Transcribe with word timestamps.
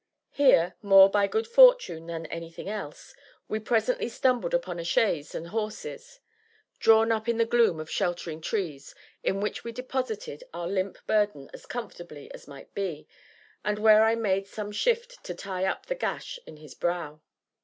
Here, 0.31 0.77
more 0.81 1.11
by 1.11 1.27
good 1.27 1.45
fortune 1.47 2.07
than 2.07 2.25
anything 2.25 2.67
else, 2.67 3.13
we 3.47 3.59
presently 3.59 4.09
stumbled 4.09 4.51
upon 4.55 4.79
a 4.79 4.83
chaise 4.83 5.35
and 5.35 5.49
horses, 5.49 6.19
drawn 6.79 7.11
up 7.11 7.29
in 7.29 7.37
the 7.37 7.45
gloom 7.45 7.79
of 7.79 7.87
sheltering 7.87 8.41
trees, 8.41 8.95
in 9.23 9.41
which 9.41 9.63
we 9.63 9.71
deposited 9.71 10.43
our 10.55 10.67
limp 10.67 10.97
burden 11.05 11.51
as 11.53 11.67
comfortably 11.67 12.31
as 12.33 12.47
might 12.47 12.73
be, 12.73 13.07
and 13.63 13.77
where 13.77 14.03
I 14.03 14.15
made 14.15 14.47
some 14.47 14.71
shift 14.71 15.23
to 15.23 15.35
tie 15.35 15.65
up 15.65 15.85
the 15.85 15.93
gash 15.93 16.39
in 16.47 16.57
his 16.57 16.73
brow. 16.73 17.19